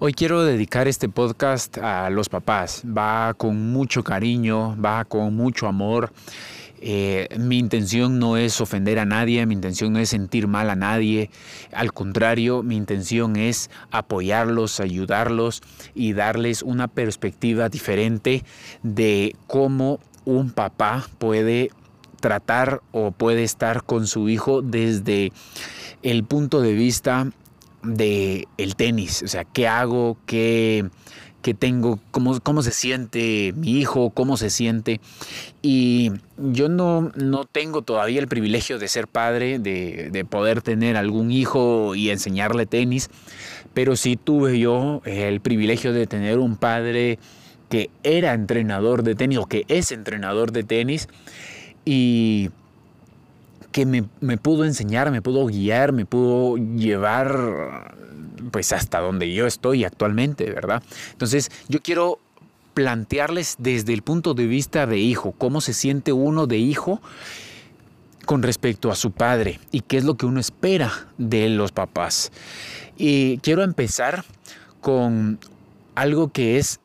Hoy 0.00 0.12
quiero 0.12 0.42
dedicar 0.42 0.88
este 0.88 1.08
podcast 1.08 1.78
a 1.78 2.10
los 2.10 2.28
papás. 2.28 2.82
Va 2.84 3.32
con 3.34 3.70
mucho 3.70 4.02
cariño, 4.02 4.76
va 4.82 5.04
con 5.04 5.36
mucho 5.36 5.68
amor. 5.68 6.12
Eh, 6.80 7.28
mi 7.38 7.60
intención 7.60 8.18
no 8.18 8.36
es 8.36 8.60
ofender 8.60 8.98
a 8.98 9.04
nadie, 9.04 9.46
mi 9.46 9.54
intención 9.54 9.92
no 9.92 10.00
es 10.00 10.08
sentir 10.08 10.48
mal 10.48 10.68
a 10.68 10.74
nadie. 10.74 11.30
Al 11.72 11.92
contrario, 11.92 12.64
mi 12.64 12.76
intención 12.76 13.36
es 13.36 13.70
apoyarlos, 13.92 14.80
ayudarlos 14.80 15.62
y 15.94 16.12
darles 16.12 16.62
una 16.62 16.88
perspectiva 16.88 17.68
diferente 17.68 18.42
de 18.82 19.36
cómo 19.46 20.00
un 20.24 20.50
papá 20.50 21.08
puede 21.18 21.70
tratar 22.18 22.82
o 22.90 23.12
puede 23.12 23.44
estar 23.44 23.84
con 23.84 24.08
su 24.08 24.28
hijo 24.28 24.60
desde 24.60 25.32
el 26.02 26.24
punto 26.24 26.60
de 26.60 26.72
vista 26.72 27.30
de 27.84 28.46
el 28.58 28.76
tenis, 28.76 29.22
o 29.22 29.28
sea, 29.28 29.44
qué 29.44 29.68
hago, 29.68 30.16
qué, 30.26 30.88
tengo, 31.58 31.98
cómo, 32.10 32.40
cómo 32.40 32.62
se 32.62 32.70
siente 32.70 33.52
mi 33.56 33.72
hijo, 33.72 34.10
cómo 34.10 34.36
se 34.36 34.50
siente. 34.50 35.00
Y 35.62 36.12
yo 36.38 36.68
no, 36.68 37.12
no 37.14 37.44
tengo 37.44 37.82
todavía 37.82 38.20
el 38.20 38.28
privilegio 38.28 38.78
de 38.78 38.88
ser 38.88 39.08
padre, 39.08 39.58
de, 39.58 40.10
de, 40.10 40.24
poder 40.24 40.62
tener 40.62 40.96
algún 40.96 41.30
hijo 41.30 41.94
y 41.94 42.10
enseñarle 42.10 42.66
tenis, 42.66 43.10
pero 43.74 43.96
sí 43.96 44.16
tuve 44.16 44.58
yo 44.58 45.02
el 45.04 45.40
privilegio 45.40 45.92
de 45.92 46.06
tener 46.06 46.38
un 46.38 46.56
padre 46.56 47.18
que 47.68 47.90
era 48.02 48.34
entrenador 48.34 49.02
de 49.02 49.14
tenis 49.14 49.38
o 49.38 49.46
que 49.46 49.64
es 49.68 49.92
entrenador 49.92 50.52
de 50.52 50.62
tenis 50.62 51.08
y 51.84 52.50
que 53.74 53.86
me, 53.86 54.36
pudo 54.36 54.64
enseñar, 54.64 55.10
me 55.10 55.20
pudo 55.20 55.46
guiar, 55.46 55.90
me 55.90 56.06
pudo 56.06 56.56
llevar 56.56 57.96
pues 58.52 58.72
hasta 58.72 59.00
donde 59.00 59.34
yo 59.34 59.48
estoy 59.48 59.82
actualmente, 59.82 60.48
¿verdad? 60.48 60.80
Entonces 61.10 61.50
yo 61.66 61.82
quiero 61.82 62.20
plantearles 62.74 63.56
desde 63.58 63.92
el 63.92 64.02
punto 64.02 64.34
de 64.34 64.46
vista 64.46 64.86
de 64.86 64.98
hijo, 64.98 65.32
cómo 65.32 65.60
se 65.60 65.72
siente 65.72 66.12
uno 66.12 66.46
de 66.46 66.58
hijo 66.58 67.02
con 68.26 68.44
respecto 68.44 68.92
a 68.92 68.94
su 68.94 69.10
padre 69.10 69.58
y 69.72 69.80
qué 69.80 69.96
es 69.96 70.04
lo 70.04 70.14
que 70.14 70.26
uno 70.26 70.38
espera 70.38 71.08
de 71.18 71.48
los 71.48 71.72
papás. 71.72 72.30
Y 72.96 73.38
quiero 73.38 73.64
empezar 73.64 74.24
con 74.80 75.40
algo 75.96 76.28
que 76.28 76.58
es 76.58 76.78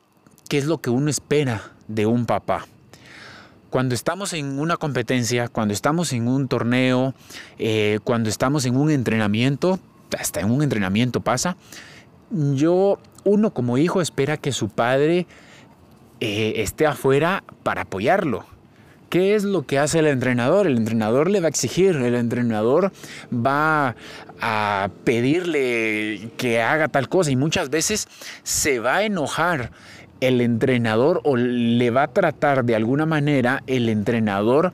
qué 0.47 0.57
es 0.57 0.65
lo 0.65 0.79
que 0.79 0.89
uno 0.89 1.11
espera 1.11 1.71
de 1.87 2.07
un 2.07 2.25
papá 2.25 2.65
cuando 3.69 3.95
estamos 3.95 4.33
en 4.33 4.59
una 4.59 4.77
competencia, 4.77 5.47
cuando 5.47 5.73
estamos 5.73 6.13
en 6.13 6.27
un 6.27 6.47
torneo, 6.47 7.13
eh, 7.57 7.99
cuando 8.03 8.29
estamos 8.29 8.65
en 8.65 8.75
un 8.75 8.91
entrenamiento, 8.91 9.79
hasta 10.17 10.39
en 10.39 10.51
un 10.51 10.63
entrenamiento 10.63 11.21
pasa, 11.21 11.55
yo, 12.31 12.99
uno 13.23 13.53
como 13.53 13.77
hijo 13.77 14.01
espera 14.01 14.37
que 14.37 14.51
su 14.51 14.69
padre 14.69 15.27
eh, 16.19 16.53
esté 16.57 16.85
afuera 16.85 17.43
para 17.63 17.83
apoyarlo. 17.83 18.45
¿Qué 19.09 19.33
es 19.33 19.43
lo 19.43 19.65
que 19.65 19.79
hace 19.79 19.99
el 19.99 20.07
entrenador? 20.07 20.67
El 20.67 20.77
entrenador 20.77 21.31
le 21.31 21.39
va 21.39 21.47
a 21.47 21.49
exigir, 21.49 21.95
el 21.95 22.13
entrenador 22.13 22.91
va 23.33 23.95
a 24.39 24.89
pedirle 25.03 26.29
que 26.37 26.61
haga 26.61 26.89
tal 26.89 27.09
cosa 27.09 27.31
y 27.31 27.35
muchas 27.35 27.71
veces 27.71 28.07
se 28.43 28.79
va 28.79 28.97
a 28.97 29.03
enojar 29.03 29.71
el 30.21 30.41
entrenador 30.41 31.21
o 31.23 31.37
le 31.37 31.89
va 31.91 32.03
a 32.03 32.07
tratar 32.07 32.65
de 32.65 32.75
alguna 32.75 33.05
manera 33.05 33.63
el 33.67 33.89
entrenador 33.89 34.73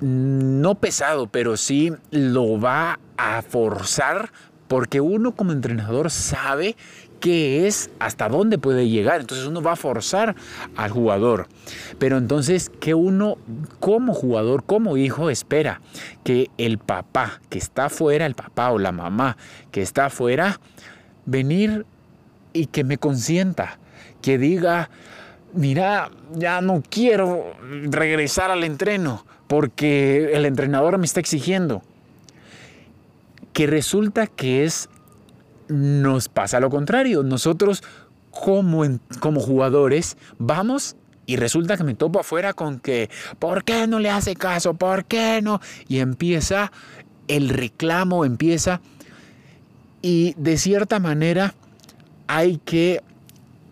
no 0.00 0.76
pesado, 0.76 1.26
pero 1.26 1.56
sí 1.56 1.92
lo 2.10 2.60
va 2.60 3.00
a 3.16 3.42
forzar 3.42 4.30
porque 4.68 5.00
uno 5.00 5.34
como 5.34 5.52
entrenador 5.52 6.10
sabe 6.10 6.76
qué 7.20 7.66
es, 7.66 7.90
hasta 7.98 8.28
dónde 8.28 8.58
puede 8.58 8.88
llegar. 8.88 9.20
Entonces 9.20 9.46
uno 9.46 9.62
va 9.62 9.72
a 9.72 9.76
forzar 9.76 10.36
al 10.76 10.90
jugador. 10.90 11.48
Pero 11.98 12.18
entonces, 12.18 12.70
¿qué 12.80 12.94
uno 12.94 13.38
como 13.80 14.14
jugador, 14.14 14.64
como 14.64 14.96
hijo, 14.96 15.30
espera? 15.30 15.80
Que 16.22 16.50
el 16.58 16.78
papá 16.78 17.40
que 17.48 17.58
está 17.58 17.86
afuera, 17.86 18.26
el 18.26 18.34
papá 18.34 18.70
o 18.70 18.78
la 18.78 18.92
mamá 18.92 19.36
que 19.72 19.82
está 19.82 20.06
afuera, 20.06 20.60
venir 21.26 21.86
y 22.52 22.66
que 22.66 22.84
me 22.84 22.98
consienta 22.98 23.78
que 24.22 24.38
diga, 24.38 24.90
mira, 25.52 26.10
ya 26.34 26.60
no 26.60 26.82
quiero 26.88 27.52
regresar 27.90 28.50
al 28.50 28.64
entreno 28.64 29.24
porque 29.46 30.32
el 30.34 30.46
entrenador 30.46 30.98
me 30.98 31.06
está 31.06 31.20
exigiendo. 31.20 31.82
Que 33.52 33.66
resulta 33.66 34.26
que 34.26 34.64
es, 34.64 34.88
nos 35.68 36.28
pasa 36.28 36.60
lo 36.60 36.70
contrario. 36.70 37.22
Nosotros 37.22 37.82
como, 38.30 38.84
como 39.20 39.40
jugadores 39.40 40.16
vamos 40.38 40.96
y 41.26 41.36
resulta 41.36 41.76
que 41.76 41.84
me 41.84 41.94
topo 41.94 42.20
afuera 42.20 42.54
con 42.54 42.80
que, 42.80 43.10
¿por 43.38 43.64
qué 43.64 43.86
no 43.86 43.98
le 43.98 44.10
hace 44.10 44.34
caso? 44.34 44.74
¿Por 44.74 45.04
qué 45.04 45.40
no? 45.42 45.60
Y 45.86 45.98
empieza 45.98 46.72
el 47.26 47.48
reclamo, 47.50 48.24
empieza... 48.24 48.80
Y 50.00 50.34
de 50.38 50.56
cierta 50.58 51.00
manera 51.00 51.54
hay 52.28 52.58
que 52.64 53.02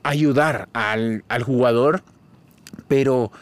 ayudar 0.06 0.68
al, 0.72 1.24
jugador, 1.44 2.02
pero 2.86 3.32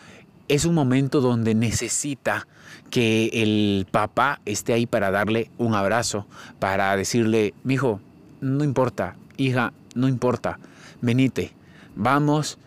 es 0.49 0.65
un 0.65 0.75
momento 0.75 1.21
donde 1.21 1.55
necesita 1.55 2.47
que 2.91 3.31
el 3.33 3.87
papá 3.91 4.41
esté 4.47 4.73
ahí 4.73 4.87
para 4.87 5.11
darle 5.11 5.51
un 5.59 5.75
abrazo, 5.75 6.27
para 6.59 6.97
decirle, 6.97 7.53
hijo, 7.69 8.01
no 8.41 8.65
importa, 8.65 9.17
hija, 9.37 9.75
no 9.95 10.09
importa, 10.09 10.59
venite, 11.03 11.53
vamos, 11.97 12.59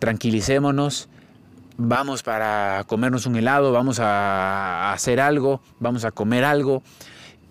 tranquilicémonos, 0.00 1.08
vamos 1.76 2.24
para 2.24 2.84
comernos 2.88 3.26
un 3.26 3.36
helado, 3.36 3.70
vamos 3.70 4.00
a 4.00 4.92
hacer 4.92 5.20
algo, 5.20 5.60
vamos 5.78 6.04
a 6.04 6.10
comer 6.10 6.44
algo 6.44 6.82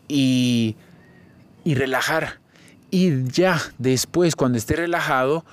y, 0.10 0.76
y 1.64 1.76
relajar. 1.76 2.40
Y 2.92 3.24
ya 3.24 3.60
después, 3.78 4.36
cuando 4.36 4.58
esté 4.58 4.76
relajado, 4.76 5.46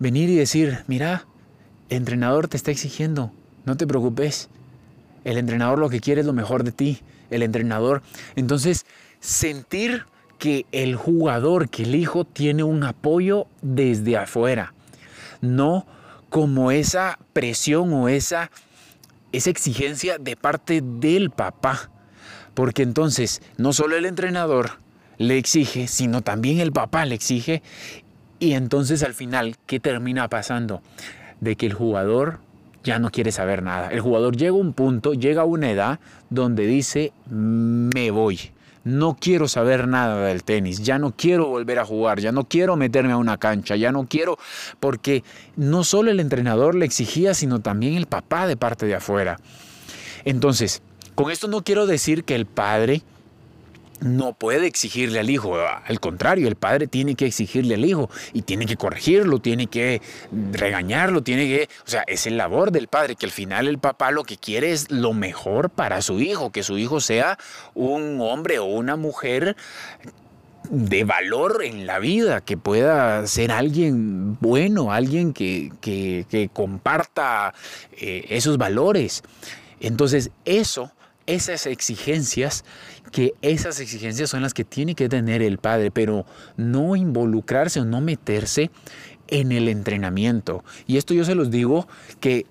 venir 0.00 0.28
y 0.30 0.34
decir, 0.34 0.80
mira, 0.88 1.26
el 1.88 1.98
entrenador 1.98 2.48
te 2.48 2.56
está 2.56 2.72
exigiendo, 2.72 3.32
no 3.64 3.76
te 3.76 3.86
preocupes. 3.86 4.48
El 5.22 5.38
entrenador 5.38 5.78
lo 5.78 5.90
que 5.90 6.00
quiere 6.00 6.22
es 6.22 6.26
lo 6.26 6.32
mejor 6.32 6.64
de 6.64 6.72
ti. 6.72 7.00
El 7.30 7.42
entrenador. 7.42 8.02
Entonces, 8.34 8.86
sentir 9.20 10.06
que 10.38 10.66
el 10.72 10.96
jugador, 10.96 11.68
que 11.68 11.82
el 11.82 11.94
hijo 11.94 12.24
tiene 12.24 12.64
un 12.64 12.82
apoyo 12.82 13.46
desde 13.60 14.16
afuera. 14.16 14.72
No 15.40 15.86
como 16.30 16.70
esa 16.70 17.18
presión 17.32 17.92
o 17.92 18.08
esa, 18.08 18.50
esa 19.32 19.50
exigencia 19.50 20.18
de 20.18 20.36
parte 20.36 20.80
del 20.82 21.30
papá. 21.30 21.90
Porque 22.54 22.82
entonces 22.82 23.42
no 23.58 23.72
solo 23.72 23.96
el 23.96 24.06
entrenador 24.06 24.78
le 25.18 25.36
exige, 25.36 25.86
sino 25.86 26.22
también 26.22 26.60
el 26.60 26.72
papá 26.72 27.04
le 27.04 27.14
exige 27.14 27.62
y 28.40 28.54
entonces 28.54 29.02
al 29.02 29.14
final, 29.14 29.56
¿qué 29.66 29.78
termina 29.78 30.28
pasando? 30.28 30.82
De 31.40 31.56
que 31.56 31.66
el 31.66 31.74
jugador 31.74 32.40
ya 32.82 32.98
no 32.98 33.10
quiere 33.10 33.32
saber 33.32 33.62
nada. 33.62 33.88
El 33.90 34.00
jugador 34.00 34.36
llega 34.36 34.52
a 34.52 34.54
un 34.54 34.72
punto, 34.72 35.12
llega 35.12 35.42
a 35.42 35.44
una 35.44 35.70
edad 35.70 36.00
donde 36.30 36.66
dice, 36.66 37.12
me 37.28 38.10
voy. 38.10 38.40
No 38.82 39.18
quiero 39.20 39.46
saber 39.46 39.86
nada 39.86 40.24
del 40.24 40.42
tenis, 40.42 40.82
ya 40.82 40.98
no 40.98 41.14
quiero 41.14 41.48
volver 41.48 41.78
a 41.78 41.84
jugar, 41.84 42.18
ya 42.18 42.32
no 42.32 42.44
quiero 42.44 42.76
meterme 42.76 43.12
a 43.12 43.18
una 43.18 43.36
cancha, 43.36 43.76
ya 43.76 43.92
no 43.92 44.06
quiero, 44.08 44.38
porque 44.80 45.22
no 45.56 45.84
solo 45.84 46.10
el 46.10 46.18
entrenador 46.18 46.74
le 46.74 46.86
exigía, 46.86 47.34
sino 47.34 47.60
también 47.60 47.94
el 47.94 48.06
papá 48.06 48.46
de 48.46 48.56
parte 48.56 48.86
de 48.86 48.94
afuera. 48.94 49.38
Entonces, 50.24 50.80
con 51.14 51.30
esto 51.30 51.46
no 51.46 51.62
quiero 51.62 51.86
decir 51.86 52.24
que 52.24 52.34
el 52.34 52.46
padre 52.46 53.02
no 54.00 54.32
puede 54.32 54.66
exigirle 54.66 55.20
al 55.20 55.30
hijo. 55.30 55.56
Al 55.56 56.00
contrario, 56.00 56.48
el 56.48 56.56
padre 56.56 56.86
tiene 56.86 57.14
que 57.14 57.26
exigirle 57.26 57.74
al 57.74 57.84
hijo 57.84 58.10
y 58.32 58.42
tiene 58.42 58.66
que 58.66 58.76
corregirlo, 58.76 59.38
tiene 59.40 59.66
que 59.66 60.00
regañarlo, 60.52 61.22
tiene 61.22 61.46
que... 61.46 61.68
O 61.86 61.90
sea, 61.90 62.02
es 62.06 62.26
el 62.26 62.36
labor 62.36 62.72
del 62.72 62.88
padre, 62.88 63.16
que 63.16 63.26
al 63.26 63.32
final 63.32 63.68
el 63.68 63.78
papá 63.78 64.10
lo 64.10 64.24
que 64.24 64.36
quiere 64.36 64.72
es 64.72 64.90
lo 64.90 65.12
mejor 65.12 65.70
para 65.70 66.02
su 66.02 66.20
hijo, 66.20 66.50
que 66.50 66.62
su 66.62 66.78
hijo 66.78 67.00
sea 67.00 67.38
un 67.74 68.20
hombre 68.20 68.58
o 68.58 68.64
una 68.64 68.96
mujer 68.96 69.56
de 70.70 71.04
valor 71.04 71.62
en 71.64 71.86
la 71.86 71.98
vida, 71.98 72.40
que 72.40 72.56
pueda 72.56 73.26
ser 73.26 73.50
alguien 73.50 74.38
bueno, 74.40 74.92
alguien 74.92 75.32
que, 75.32 76.50
comparta 76.52 77.54
eh, 77.92 78.26
esos 78.28 78.56
valores. 78.56 79.22
Entonces, 79.80 80.30
eso 80.44 80.92
esas 81.26 81.66
exigencias, 81.66 82.64
que 83.12 83.34
esas 83.42 83.80
exigencias 83.80 84.30
son 84.30 84.42
las 84.42 84.54
que 84.54 84.64
tiene 84.64 84.94
que 84.94 85.08
tener 85.08 85.42
el 85.42 85.58
padre, 85.58 85.90
pero 85.90 86.26
no 86.56 86.96
involucrarse 86.96 87.80
o 87.80 87.84
no 87.84 88.00
meterse 88.00 88.70
en 89.28 89.52
el 89.52 89.68
entrenamiento. 89.68 90.64
Y 90.86 90.96
esto 90.96 91.14
yo 91.14 91.24
se 91.24 91.34
los 91.34 91.50
digo 91.50 91.86
que 92.20 92.46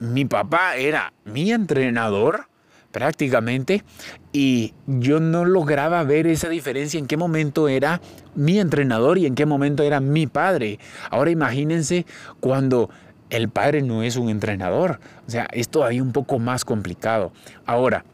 mi 0.00 0.24
papá 0.24 0.76
era 0.76 1.12
mi 1.24 1.52
entrenador, 1.52 2.48
prácticamente, 2.90 3.84
y 4.32 4.74
yo 4.86 5.20
no 5.20 5.44
lograba 5.44 6.02
ver 6.04 6.26
esa 6.26 6.48
diferencia 6.48 6.98
en 6.98 7.06
qué 7.06 7.16
momento 7.16 7.68
era 7.68 8.00
mi 8.34 8.58
entrenador 8.58 9.18
y 9.18 9.26
en 9.26 9.34
qué 9.34 9.46
momento 9.46 9.82
era 9.82 10.00
mi 10.00 10.26
padre. 10.26 10.78
Ahora 11.10 11.30
imagínense 11.30 12.06
cuando 12.40 12.90
el 13.30 13.48
padre 13.48 13.82
no 13.82 14.02
es 14.02 14.16
un 14.16 14.28
entrenador. 14.28 15.00
O 15.26 15.30
sea, 15.30 15.48
es 15.52 15.68
todavía 15.68 16.02
un 16.02 16.12
poco 16.12 16.38
más 16.38 16.64
complicado. 16.64 17.32
Ahora, 17.66 18.04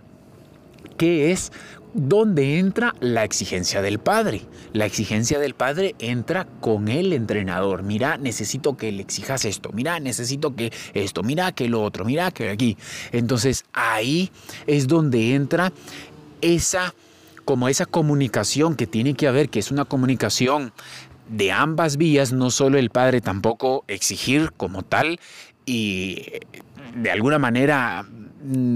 ¿qué 1.01 1.33
es 1.33 1.51
¿Dónde 1.95 2.59
entra 2.59 2.95
la 3.01 3.25
exigencia 3.25 3.83
del 3.83 3.99
padre? 3.99 4.43
La 4.73 4.85
exigencia 4.85 5.41
del 5.41 5.55
padre 5.55 5.97
entra 5.99 6.47
con 6.61 6.87
el 6.87 7.13
entrenador. 7.13 7.83
Mira, 7.83 8.17
necesito 8.17 8.77
que 8.77 8.93
le 8.93 9.03
exijas 9.03 9.45
esto. 9.45 9.71
Mira, 9.73 9.99
necesito 9.99 10.55
que 10.55 10.73
esto. 10.95 11.25
Mira 11.25 11.51
que 11.51 11.69
lo 11.69 11.83
otro. 11.83 12.05
Mira 12.05 12.31
que 12.31 12.51
aquí. 12.51 12.77
Entonces 13.11 13.65
ahí 13.73 14.31
es 14.69 14.87
donde 14.87 15.35
entra 15.35 15.73
esa 16.43 16.95
como 17.45 17.69
esa 17.69 17.87
comunicación 17.87 18.77
que 18.77 18.87
tiene 18.87 19.15
que 19.15 19.27
haber, 19.27 19.49
que 19.49 19.59
es 19.59 19.73
una 19.73 19.85
comunicación 19.87 20.73
de 21.29 21.51
ambas 21.51 21.97
vías, 21.97 22.33
no 22.33 22.53
solo 22.53 22.79
el 22.79 22.91
padre 22.91 23.21
tampoco 23.21 23.85
exigir 23.89 24.53
como 24.57 24.85
tal 24.85 25.19
y 25.67 26.25
de 26.95 27.11
alguna 27.11 27.41
manera 27.41 28.07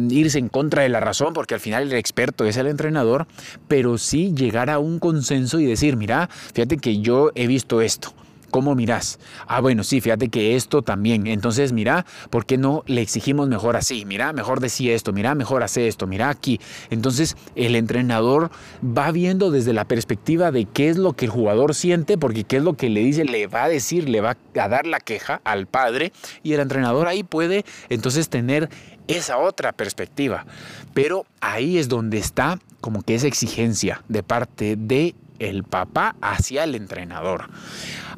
irse 0.09 0.39
en 0.39 0.49
contra 0.49 0.83
de 0.83 0.89
la 0.89 1.01
razón, 1.01 1.33
porque 1.33 1.55
al 1.55 1.61
final 1.61 1.85
el 1.85 1.95
experto 1.95 2.45
es 2.45 2.57
el 2.57 2.67
entrenador, 2.67 3.27
pero 3.69 3.99
sí 3.99 4.33
llegar 4.35 4.71
a 4.71 4.79
un 4.79 4.99
consenso 4.99 5.61
y 5.61 5.67
decir, 5.67 5.97
mira, 5.97 6.29
fíjate 6.53 6.79
que 6.79 7.01
yo 7.01 7.31
he 7.35 7.47
visto 7.47 7.81
esto, 7.81 8.15
¿Cómo 8.55 8.77
mirás? 8.77 9.19
Ah, 9.49 9.61
bueno, 9.61 9.83
sí, 9.83 10.01
fíjate 10.01 10.29
que 10.29 10.55
esto 10.55 10.83
también. 10.83 11.27
Entonces, 11.27 11.73
mira, 11.73 12.07
¿por 12.31 12.47
qué 12.47 12.57
no 12.57 12.85
le 12.87 13.03
exigimos 13.03 13.49
mejor 13.49 13.75
así? 13.77 14.05
Mira, 14.05 14.33
mejor 14.33 14.61
decía 14.61 14.95
esto, 14.95 15.13
mira, 15.13 15.35
mejor 15.35 15.65
hace 15.65 15.89
esto, 15.89 16.07
mira 16.07 16.29
aquí. 16.29 16.61
Entonces, 16.89 17.37
el 17.57 17.75
entrenador 17.75 18.53
va 18.81 19.11
viendo 19.11 19.51
desde 19.51 19.73
la 19.73 19.87
perspectiva 19.87 20.53
de 20.53 20.67
qué 20.67 20.89
es 20.89 20.99
lo 20.99 21.15
que 21.15 21.25
el 21.25 21.33
jugador 21.33 21.75
siente, 21.75 22.17
porque 22.17 22.45
qué 22.45 22.59
es 22.59 22.63
lo 22.63 22.75
que 22.75 22.91
le 22.91 23.01
dice, 23.01 23.25
le 23.25 23.49
va 23.49 23.65
a 23.65 23.69
decir, 23.69 24.09
le 24.09 24.21
va 24.21 24.37
a 24.55 24.69
dar 24.69 24.87
la 24.87 25.01
queja 25.01 25.41
al 25.43 25.67
padre, 25.67 26.13
y 26.45 26.53
el 26.53 26.61
entrenador 26.61 27.09
ahí 27.09 27.25
puede 27.25 27.65
entonces 27.89 28.29
tener 28.29 28.71
esa 29.09 29.39
otra 29.39 29.73
perspectiva. 29.73 30.47
Pero 30.93 31.27
ahí 31.41 31.79
es 31.79 31.89
donde 31.89 32.19
está 32.19 32.59
como 32.81 33.03
que 33.03 33.15
esa 33.15 33.27
exigencia 33.27 34.03
de 34.09 34.23
parte 34.23 34.77
de 34.77 35.15
el 35.39 35.65
papá 35.65 36.17
hacia 36.21 36.65
el 36.65 36.75
entrenador. 36.75 37.49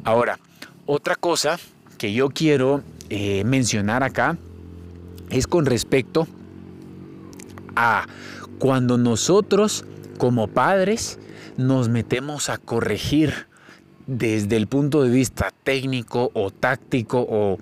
Ahora, 0.03 0.39
otra 0.85 1.15
cosa 1.15 1.59
que 1.97 2.13
yo 2.13 2.29
quiero 2.29 2.83
eh, 3.09 3.43
mencionar 3.43 4.03
acá 4.03 4.37
es 5.29 5.47
con 5.47 5.65
respecto 5.65 6.27
a 7.75 8.07
cuando 8.59 8.97
nosotros 8.97 9.85
como 10.17 10.47
padres 10.47 11.19
nos 11.57 11.89
metemos 11.89 12.49
a 12.49 12.57
corregir 12.57 13.47
desde 14.07 14.55
el 14.55 14.67
punto 14.67 15.03
de 15.03 15.09
vista 15.09 15.51
técnico 15.63 16.31
o 16.33 16.49
táctico 16.49 17.25
o, 17.29 17.57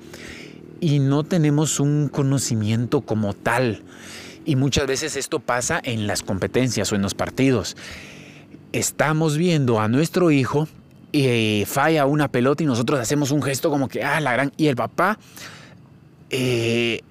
y 0.80 1.00
no 1.00 1.24
tenemos 1.24 1.80
un 1.80 2.10
conocimiento 2.10 3.02
como 3.02 3.34
tal. 3.34 3.84
Y 4.46 4.56
muchas 4.56 4.88
veces 4.88 5.16
esto 5.16 5.40
pasa 5.40 5.82
en 5.84 6.08
las 6.08 6.22
competencias 6.22 6.92
o 6.92 6.96
en 6.96 7.02
los 7.02 7.16
partidos. 7.16 7.76
Estamos 8.72 9.38
viendo 9.38 9.80
a 9.80 9.88
nuestro 9.88 10.32
hijo 10.32 10.68
y 11.12 11.64
falla 11.66 12.06
una 12.06 12.28
pelota 12.28 12.64
y 12.64 12.66
nosotros 12.66 13.00
hacemos 13.00 13.32
un 13.32 13.42
gesto 13.42 13.70
como 13.70 13.88
que, 13.88 14.04
ah, 14.04 14.20
la 14.20 14.34
gran... 14.34 14.52
Y 14.58 14.68
el 14.68 14.76
papá 14.76 15.18
eh, 16.30 17.02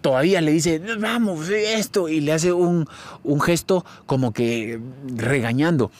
todavía 0.00 0.40
le 0.40 0.52
dice, 0.52 0.80
vamos, 0.98 1.48
esto, 1.48 2.08
y 2.08 2.20
le 2.20 2.32
hace 2.32 2.52
un, 2.52 2.88
un 3.22 3.40
gesto 3.40 3.84
como 4.06 4.32
que 4.32 4.80
regañando. 5.14 5.90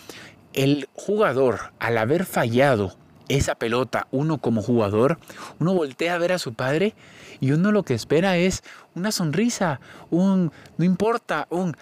El 0.53 0.89
jugador, 0.95 1.73
al 1.79 1.99
haber 1.99 2.25
fallado 2.25 2.97
esa 3.37 3.55
pelota, 3.55 4.07
uno 4.11 4.39
como 4.39 4.63
jugador, 4.63 5.19
uno 5.59 5.75
voltea 5.75 6.15
a 6.15 6.19
ver 6.19 6.33
a 6.33 6.39
su 6.39 6.55
padre 6.55 6.95
y 7.41 7.53
uno 7.53 7.73
lo 7.73 7.85
que 7.85 7.95
espera 7.95 8.37
es 8.37 8.63
una 8.95 9.13
sonrisa, 9.13 9.81
un, 10.11 10.53
no 10.77 10.85
importa, 10.85 11.47
un, 11.51 11.77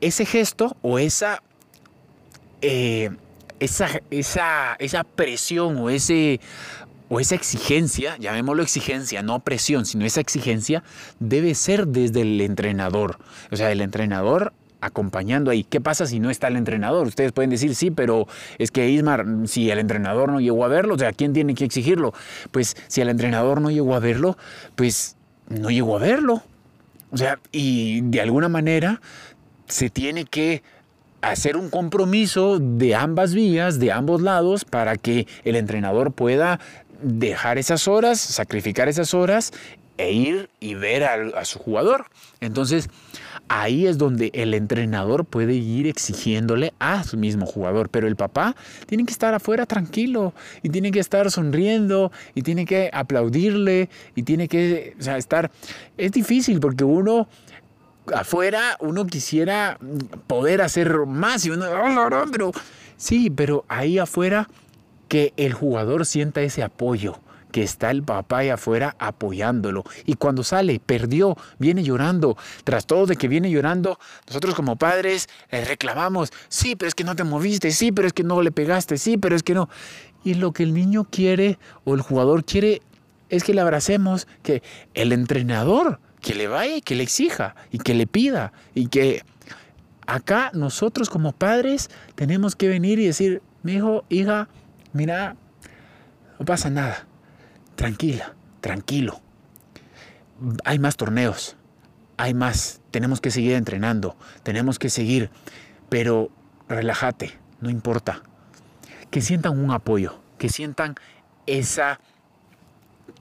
ese 0.00 0.24
gesto 0.26 0.76
o 0.82 0.98
esa... 0.98 1.42
Eh, 2.60 3.10
esa, 3.60 3.88
esa, 4.10 4.76
esa 4.78 5.02
presión 5.02 5.78
o, 5.78 5.90
ese, 5.90 6.40
o 7.08 7.18
esa 7.18 7.34
exigencia, 7.34 8.16
llamémoslo 8.16 8.62
exigencia, 8.62 9.22
no 9.22 9.40
presión, 9.40 9.84
sino 9.84 10.04
esa 10.04 10.20
exigencia, 10.20 10.84
debe 11.18 11.56
ser 11.56 11.88
desde 11.88 12.20
el 12.20 12.40
entrenador. 12.40 13.18
O 13.50 13.56
sea, 13.56 13.72
el 13.72 13.80
entrenador 13.80 14.52
acompañando 14.80 15.50
ahí. 15.50 15.64
¿Qué 15.64 15.80
pasa 15.80 16.06
si 16.06 16.20
no 16.20 16.30
está 16.30 16.48
el 16.48 16.56
entrenador? 16.56 17.06
Ustedes 17.06 17.32
pueden 17.32 17.50
decir, 17.50 17.74
sí, 17.74 17.90
pero 17.90 18.26
es 18.58 18.70
que 18.70 18.88
Ismar, 18.88 19.26
si 19.46 19.70
el 19.70 19.78
entrenador 19.78 20.30
no 20.30 20.40
llegó 20.40 20.64
a 20.64 20.68
verlo, 20.68 20.94
o 20.94 20.98
sea, 20.98 21.12
¿quién 21.12 21.32
tiene 21.32 21.54
que 21.54 21.64
exigirlo? 21.64 22.12
Pues 22.50 22.76
si 22.86 23.00
el 23.00 23.08
entrenador 23.08 23.60
no 23.60 23.70
llegó 23.70 23.94
a 23.94 23.98
verlo, 23.98 24.36
pues 24.76 25.16
no 25.48 25.70
llegó 25.70 25.96
a 25.96 26.00
verlo. 26.00 26.42
O 27.10 27.16
sea, 27.16 27.38
y 27.52 28.02
de 28.02 28.20
alguna 28.20 28.48
manera 28.48 29.00
se 29.66 29.90
tiene 29.90 30.24
que 30.24 30.62
hacer 31.20 31.56
un 31.56 31.68
compromiso 31.68 32.58
de 32.58 32.94
ambas 32.94 33.34
vías, 33.34 33.78
de 33.78 33.92
ambos 33.92 34.22
lados, 34.22 34.64
para 34.64 34.96
que 34.96 35.26
el 35.44 35.56
entrenador 35.56 36.12
pueda 36.12 36.60
dejar 37.00 37.58
esas 37.58 37.88
horas, 37.88 38.20
sacrificar 38.20 38.88
esas 38.88 39.14
horas 39.14 39.52
e 39.98 40.12
ir 40.12 40.48
y 40.60 40.74
ver 40.74 41.04
a, 41.04 41.44
su 41.44 41.58
jugador. 41.58 42.06
Entonces, 42.40 42.88
ahí 43.48 43.86
es 43.86 43.98
donde 43.98 44.30
el 44.32 44.54
entrenador 44.54 45.24
puede 45.24 45.54
ir 45.54 45.86
exigiéndole 45.88 46.72
a 46.78 47.02
su 47.02 47.16
mismo 47.16 47.46
jugador, 47.46 47.88
pero 47.90 48.06
el 48.06 48.16
papá 48.16 48.54
tiene 48.86 49.04
que 49.04 49.12
estar 49.12 49.34
afuera 49.34 49.66
tranquilo 49.66 50.32
y 50.62 50.70
tiene 50.70 50.92
que 50.92 51.00
estar 51.00 51.30
sonriendo 51.30 52.12
y 52.34 52.42
tiene 52.42 52.64
que 52.64 52.90
aplaudirle 52.92 53.90
y 54.14 54.22
tiene 54.22 54.48
que 54.48 54.94
estar... 54.98 55.50
Es 55.96 56.12
difícil 56.12 56.60
porque 56.60 56.84
uno 56.84 57.28
afuera 58.14 58.76
uno 58.80 59.06
quisiera 59.06 59.78
poder 60.26 60.62
hacer 60.62 60.94
más 61.06 61.44
y 61.44 61.50
uno, 61.50 61.66
oh, 61.68 62.52
sí, 62.96 63.28
pero 63.28 63.64
ahí 63.68 63.98
afuera 63.98 64.48
que 65.08 65.32
el 65.36 65.52
jugador 65.54 66.06
sienta 66.06 66.42
ese 66.42 66.62
apoyo, 66.62 67.20
que 67.50 67.62
está 67.62 67.90
el 67.90 68.02
papá 68.02 68.38
ahí 68.38 68.50
afuera 68.50 68.94
apoyándolo. 68.98 69.84
Y 70.04 70.14
cuando 70.14 70.44
sale, 70.44 70.80
perdió, 70.80 71.36
viene 71.58 71.82
llorando. 71.82 72.36
Tras 72.64 72.86
todo 72.86 73.06
de 73.06 73.16
que 73.16 73.28
viene 73.28 73.50
llorando, 73.50 73.98
nosotros 74.26 74.54
como 74.54 74.76
padres 74.76 75.28
le 75.50 75.64
reclamamos, 75.64 76.30
sí, 76.48 76.76
pero 76.76 76.88
es 76.88 76.94
que 76.94 77.04
no 77.04 77.16
te 77.16 77.24
moviste, 77.24 77.70
sí, 77.70 77.92
pero 77.92 78.06
es 78.06 78.12
que 78.12 78.22
no 78.22 78.42
le 78.42 78.52
pegaste, 78.52 78.98
sí, 78.98 79.16
pero 79.16 79.34
es 79.34 79.42
que 79.42 79.54
no. 79.54 79.68
Y 80.24 80.34
lo 80.34 80.52
que 80.52 80.62
el 80.62 80.74
niño 80.74 81.06
quiere 81.10 81.58
o 81.84 81.94
el 81.94 82.02
jugador 82.02 82.44
quiere 82.44 82.82
es 83.30 83.44
que 83.44 83.54
le 83.54 83.60
abracemos, 83.60 84.26
que 84.42 84.62
el 84.94 85.12
entrenador 85.12 86.00
que 86.20 86.34
le 86.34 86.48
vaya 86.48 86.76
y 86.76 86.82
que 86.82 86.94
le 86.94 87.02
exija 87.02 87.54
y 87.70 87.78
que 87.78 87.94
le 87.94 88.06
pida 88.06 88.52
y 88.74 88.88
que 88.88 89.22
acá 90.06 90.50
nosotros 90.54 91.10
como 91.10 91.32
padres 91.32 91.90
tenemos 92.14 92.56
que 92.56 92.68
venir 92.68 92.98
y 92.98 93.06
decir, 93.06 93.42
mi 93.62 93.74
hijo, 93.74 94.04
hija, 94.08 94.48
mira, 94.92 95.36
no 96.38 96.44
pasa 96.44 96.70
nada, 96.70 97.06
tranquila, 97.74 98.34
tranquilo. 98.60 99.20
Hay 100.64 100.78
más 100.78 100.96
torneos, 100.96 101.56
hay 102.16 102.34
más, 102.34 102.80
tenemos 102.90 103.20
que 103.20 103.30
seguir 103.30 103.52
entrenando, 103.52 104.16
tenemos 104.42 104.78
que 104.78 104.90
seguir, 104.90 105.30
pero 105.88 106.30
relájate, 106.68 107.38
no 107.60 107.70
importa. 107.70 108.22
Que 109.10 109.20
sientan 109.20 109.58
un 109.58 109.70
apoyo, 109.70 110.20
que 110.36 110.48
sientan 110.48 110.94
esa 111.46 112.00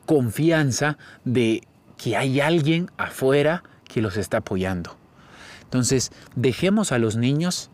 confianza 0.05 0.97
de 1.23 1.67
que 1.97 2.17
hay 2.17 2.39
alguien 2.39 2.91
afuera 2.97 3.63
que 3.85 4.01
los 4.01 4.17
está 4.17 4.37
apoyando. 4.37 4.97
Entonces, 5.63 6.11
dejemos 6.35 6.91
a 6.91 6.97
los 6.97 7.15
niños 7.15 7.69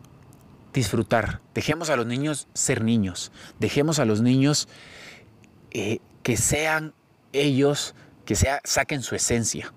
disfrutar, 0.74 1.40
dejemos 1.54 1.88
a 1.88 1.96
los 1.96 2.04
niños 2.04 2.48
ser 2.52 2.82
niños, 2.82 3.32
dejemos 3.60 3.98
a 4.00 4.04
los 4.04 4.20
niños 4.20 4.68
eh, 5.70 6.00
que 6.22 6.36
sean 6.36 6.92
ellos, 7.32 7.94
que 8.26 8.34
sea, 8.34 8.60
saquen 8.64 9.02
su 9.02 9.14
esencia. 9.14 9.72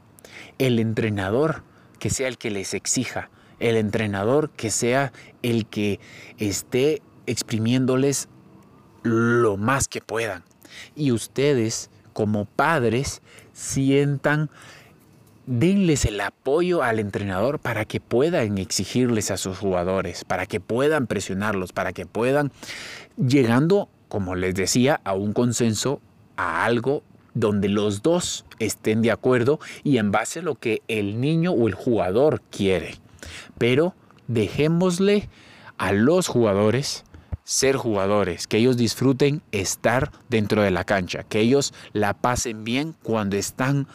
El 0.57 0.79
entrenador 0.79 1.63
que 1.99 2.09
sea 2.09 2.27
el 2.27 2.37
que 2.37 2.51
les 2.51 2.73
exija, 2.73 3.29
el 3.59 3.75
entrenador 3.75 4.49
que 4.51 4.71
sea 4.71 5.13
el 5.43 5.67
que 5.67 5.99
esté 6.37 7.01
exprimiéndoles 7.25 8.27
lo 9.03 9.57
más 9.57 9.87
que 9.87 10.01
puedan. 10.01 10.43
Y 10.95 11.11
ustedes, 11.11 11.89
como 12.13 12.45
padres, 12.45 13.21
sientan, 13.53 14.49
denles 15.47 16.05
el 16.05 16.21
apoyo 16.21 16.83
al 16.83 16.99
entrenador 16.99 17.57
para 17.57 17.85
que 17.85 17.99
puedan 17.99 18.59
exigirles 18.59 19.31
a 19.31 19.37
sus 19.37 19.57
jugadores, 19.57 20.23
para 20.25 20.45
que 20.45 20.59
puedan 20.59 21.07
presionarlos, 21.07 21.73
para 21.73 21.93
que 21.93 22.05
puedan, 22.05 22.51
llegando, 23.17 23.89
como 24.09 24.35
les 24.35 24.53
decía, 24.53 25.01
a 25.03 25.13
un 25.13 25.33
consenso, 25.33 26.01
a 26.35 26.65
algo 26.65 27.01
donde 27.33 27.69
los 27.69 28.03
dos 28.03 28.45
estén 28.59 29.01
de 29.01 29.11
acuerdo 29.11 29.59
y 29.83 29.97
en 29.97 30.11
base 30.11 30.39
a 30.39 30.43
lo 30.43 30.55
que 30.55 30.81
el 30.87 31.21
niño 31.21 31.51
o 31.51 31.67
el 31.67 31.73
jugador 31.73 32.41
quiere. 32.51 32.95
pero 33.57 33.95
dejémosle 34.27 35.29
a 35.77 35.93
los 35.93 36.27
jugadores 36.27 37.05
ser 37.43 37.77
jugadores, 37.77 38.45
que 38.45 38.57
ellos 38.57 38.75
disfruten 38.75 39.41
estar 39.53 40.11
dentro 40.27 40.63
de 40.63 40.71
la 40.71 40.83
cancha, 40.83 41.23
que 41.23 41.39
ellos 41.39 41.73
la 41.93 42.13
pasen 42.13 42.65
bien 42.65 42.93
cuando 43.03 43.37
están 43.37 43.87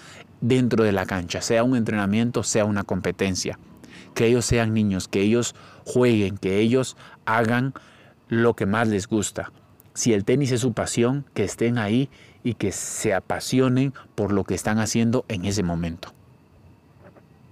dentro 0.42 0.84
de 0.84 0.92
la 0.92 1.06
cancha, 1.06 1.40
sea 1.40 1.64
un 1.64 1.76
entrenamiento, 1.76 2.42
sea 2.42 2.66
una 2.66 2.84
competencia, 2.84 3.58
que 4.14 4.26
ellos 4.26 4.44
sean 4.44 4.74
niños, 4.74 5.08
que 5.08 5.22
ellos 5.22 5.54
jueguen, 5.86 6.36
que 6.36 6.58
ellos 6.58 6.96
hagan 7.24 7.72
lo 8.28 8.54
que 8.54 8.66
más 8.66 8.88
les 8.88 9.06
gusta. 9.06 9.52
Si 9.94 10.12
el 10.12 10.24
tenis 10.24 10.52
es 10.52 10.60
su 10.60 10.74
pasión, 10.74 11.24
que 11.32 11.44
estén 11.44 11.78
ahí 11.78 12.10
y 12.42 12.54
que 12.54 12.72
se 12.72 13.14
apasionen 13.14 13.94
por 14.14 14.32
lo 14.32 14.44
que 14.44 14.54
están 14.54 14.78
haciendo 14.78 15.24
en 15.28 15.44
ese 15.44 15.62
momento. 15.62 16.12